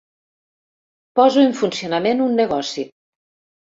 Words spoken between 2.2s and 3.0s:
un negoci.